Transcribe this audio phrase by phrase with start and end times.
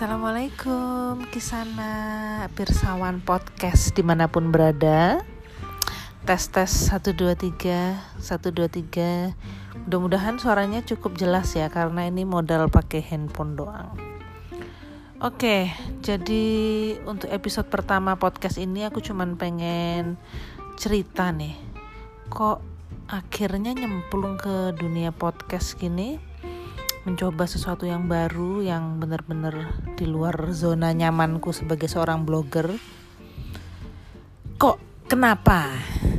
[0.00, 1.92] Assalamualaikum Kisana
[2.56, 5.20] Pirsawan Podcast di mana pun berada.
[6.24, 12.24] Tes tes 1, 2, 3 1, 2, 3 Mudah-mudahan suaranya cukup jelas ya Karena ini
[12.24, 13.92] modal pakai handphone doang.
[15.20, 15.68] Oke
[16.00, 16.48] jadi
[17.04, 20.16] untuk episode pertama podcast ini Aku cuman pengen
[20.80, 21.60] cerita nih
[22.32, 22.64] Kok
[23.04, 26.29] akhirnya nyemplung ke dunia podcast gini
[27.08, 32.76] mencoba sesuatu yang baru yang benar-benar di luar zona nyamanku sebagai seorang blogger.
[34.60, 35.72] Kok kenapa?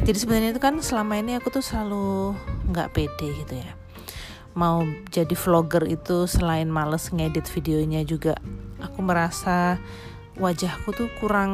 [0.00, 2.32] Jadi sebenarnya itu kan selama ini aku tuh selalu
[2.72, 3.76] nggak pede gitu ya.
[4.56, 8.36] Mau jadi vlogger itu selain males ngedit videonya juga
[8.80, 9.76] aku merasa
[10.40, 11.52] wajahku tuh kurang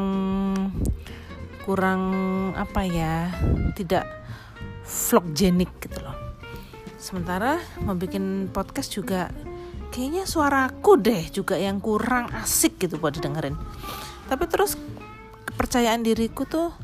[1.67, 2.03] kurang
[2.57, 3.29] apa ya
[3.77, 4.07] tidak
[4.87, 6.28] vloggenik gitu loh
[6.99, 9.31] sementara mau bikin podcast juga
[9.95, 13.55] kayaknya suaraku deh juga yang kurang asik gitu buat didengerin.
[14.27, 14.77] Tapi terus
[15.49, 16.75] kepercayaan diriku tuh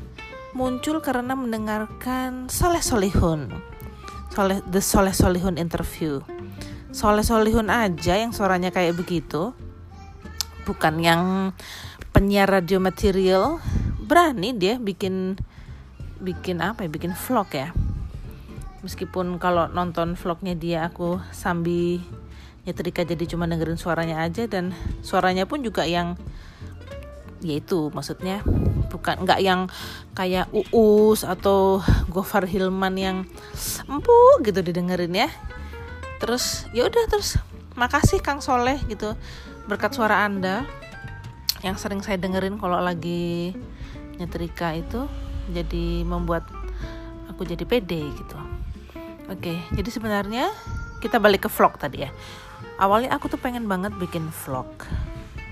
[0.55, 3.51] muncul karena mendengarkan Soleh Solihun.
[4.31, 6.23] Soleh The Soleh Solihun interview.
[6.95, 9.51] Soleh Solihun aja yang suaranya kayak begitu.
[10.65, 11.53] Bukan yang
[12.15, 13.59] penyiar radio material.
[14.01, 15.37] Berani dia bikin
[16.23, 16.89] bikin apa ya?
[16.89, 17.69] Bikin vlog ya
[18.81, 22.01] meskipun kalau nonton vlognya dia aku sambil
[22.65, 24.73] nyetrika jadi cuma dengerin suaranya aja dan
[25.05, 26.17] suaranya pun juga yang
[27.45, 28.41] yaitu maksudnya
[28.89, 29.69] bukan nggak yang
[30.17, 33.17] kayak uus atau Gofar Hilman yang
[33.85, 35.29] empuk gitu didengerin ya.
[36.17, 37.37] Terus ya udah terus
[37.77, 39.13] makasih Kang Soleh gitu.
[39.69, 40.65] Berkat suara anda
[41.61, 43.53] yang sering saya dengerin kalau lagi
[44.17, 45.05] nyetrika itu
[45.51, 46.47] jadi membuat
[47.35, 48.39] aku jadi pede gitu
[49.25, 50.53] Oke, jadi sebenarnya
[51.01, 52.13] kita balik ke vlog tadi ya.
[52.77, 54.69] Awalnya aku tuh pengen banget bikin vlog,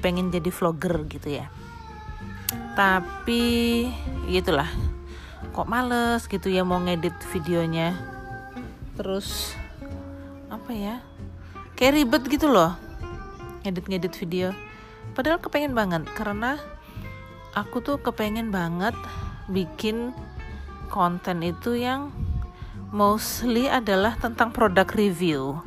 [0.05, 1.49] pengen jadi vlogger gitu ya.
[2.77, 3.41] Tapi
[4.29, 4.69] gitulah,
[5.57, 7.97] kok males gitu ya mau ngedit videonya.
[8.93, 9.57] Terus
[10.53, 11.01] apa ya?
[11.73, 12.77] Kayak ribet gitu loh,
[13.65, 14.53] ngedit-ngedit video.
[15.17, 16.61] Padahal kepengen banget karena
[17.57, 18.93] aku tuh kepengen banget
[19.49, 20.13] bikin
[20.93, 22.13] konten itu yang
[22.93, 25.57] mostly adalah tentang produk review.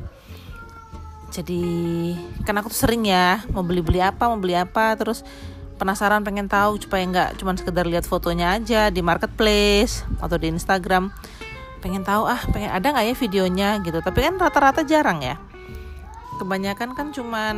[1.27, 2.15] Jadi
[2.47, 5.27] kan aku tuh sering ya mau beli-beli apa, mau beli apa, terus
[5.75, 11.11] penasaran pengen tahu supaya nggak cuma sekedar lihat fotonya aja di marketplace atau di Instagram.
[11.83, 13.99] Pengen tahu ah, pengen ada nggak ya videonya gitu.
[13.99, 15.35] Tapi kan rata-rata jarang ya.
[16.39, 17.57] Kebanyakan kan cuman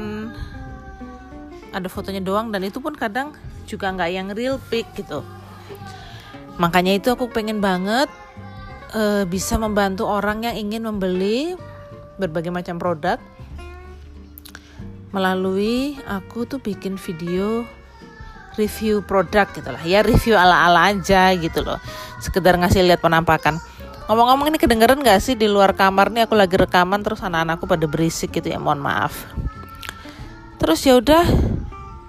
[1.70, 3.38] ada fotonya doang dan itu pun kadang
[3.70, 5.22] juga nggak yang real pic gitu.
[6.60, 8.12] Makanya itu aku pengen banget
[8.92, 11.56] uh, bisa membantu orang yang ingin membeli
[12.20, 13.16] berbagai macam produk.
[15.16, 17.66] Melalui aku tuh bikin video
[18.60, 19.82] review produk gitu lah.
[19.88, 21.80] Ya review ala-ala aja gitu loh.
[22.20, 23.58] Sekedar ngasih lihat penampakan.
[24.12, 26.12] Ngomong-ngomong ini kedengeran gak sih di luar kamar?
[26.12, 28.60] Nih aku lagi rekaman terus anak-anakku pada berisik gitu ya.
[28.60, 29.16] Mohon maaf.
[30.60, 31.24] Terus ya udah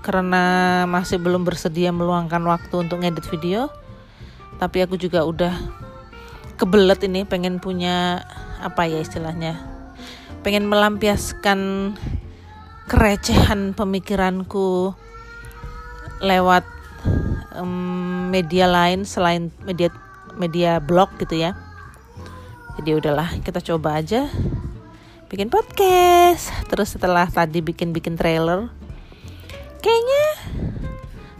[0.02, 0.44] karena
[0.90, 3.70] masih belum bersedia meluangkan waktu untuk ngedit video
[4.60, 5.56] tapi aku juga udah
[6.60, 8.20] kebelet ini pengen punya
[8.60, 9.56] apa ya istilahnya?
[10.44, 11.92] Pengen melampiaskan
[12.84, 14.92] kerecehan pemikiranku
[16.20, 16.68] lewat
[17.56, 19.88] um, media lain selain media
[20.36, 21.56] media blog gitu ya.
[22.76, 24.28] Jadi udahlah kita coba aja
[25.32, 26.52] bikin podcast.
[26.68, 28.68] Terus setelah tadi bikin bikin trailer
[29.80, 30.24] kayaknya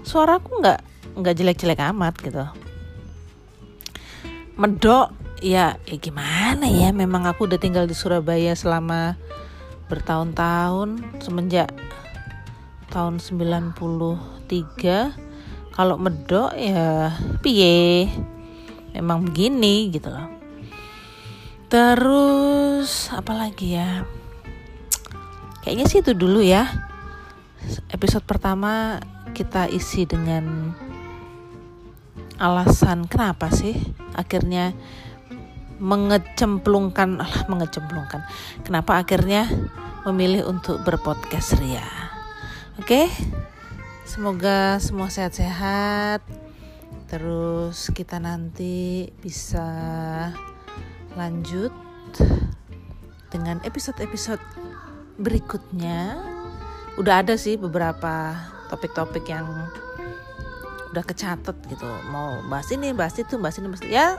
[0.01, 0.81] suaraku nggak
[1.21, 2.45] nggak jelek-jelek amat gitu
[4.61, 5.17] medok.
[5.41, 6.93] Ya ya gimana ya?
[6.93, 9.17] Memang aku udah tinggal di Surabaya selama
[9.89, 11.73] bertahun-tahun semenjak
[12.93, 13.73] tahun 93
[15.73, 18.13] kalau medok ya piye?
[18.93, 20.29] Memang begini gitu loh.
[21.73, 24.05] Terus apalagi ya?
[25.65, 26.69] Kayaknya sih itu dulu ya.
[27.89, 29.01] Episode pertama
[29.33, 30.77] kita isi dengan
[32.37, 34.75] alasan kenapa sih akhirnya
[35.81, 38.21] mengecemplungkan lah mengecemplungkan.
[38.63, 39.49] Kenapa akhirnya
[40.05, 41.85] memilih untuk berpodcast Ria?
[42.77, 43.09] Oke
[44.05, 46.21] semoga semua sehat-sehat.
[47.11, 49.67] Terus kita nanti bisa
[51.19, 51.75] lanjut
[53.31, 54.43] dengan episode-episode
[55.19, 56.19] berikutnya.
[56.99, 58.35] Udah ada sih beberapa
[58.71, 59.47] topik-topik yang
[60.91, 61.87] udah kecatet gitu.
[62.11, 63.95] Mau bahas ini bahas itu bahas ini bahas itu.
[63.95, 64.19] ya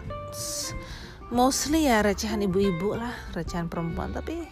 [1.31, 4.15] mostly ya recehan ibu-ibu lah recehan perempuan.
[4.15, 4.47] Tapi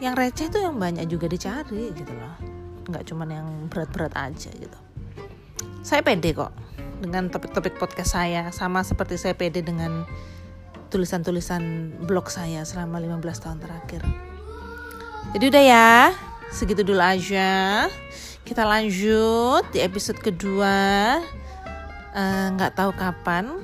[0.00, 2.36] yang receh itu yang banyak juga dicari gitu loh.
[2.88, 4.78] Nggak cuman yang berat-berat aja gitu.
[5.86, 6.52] Saya pede kok
[7.00, 8.48] dengan topik-topik podcast saya.
[8.50, 10.04] Sama seperti saya pede dengan
[10.88, 14.02] tulisan-tulisan blog saya selama 15 tahun terakhir.
[15.34, 15.90] Jadi udah ya
[16.54, 17.84] segitu dulu aja
[18.46, 21.18] kita lanjut di episode kedua.
[22.14, 23.58] Eh, nggak uh, tahu kapan.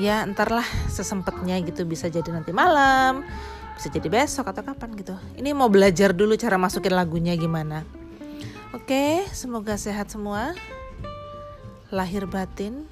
[0.00, 3.26] Ya entarlah sesempatnya gitu bisa jadi nanti malam
[3.78, 5.14] bisa jadi besok atau kapan gitu.
[5.38, 7.86] Ini mau belajar dulu cara masukin lagunya gimana.
[8.74, 10.56] Oke semoga sehat semua.
[11.94, 12.88] Lahir batin.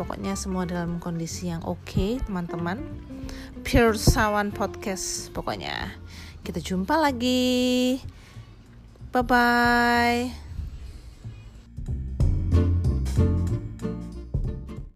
[0.00, 2.80] Pokoknya semua dalam kondisi yang oke okay, teman-teman.
[3.60, 5.92] Pure Sawan Podcast pokoknya.
[6.40, 8.00] Kita jumpa lagi
[9.12, 10.49] 拜拜。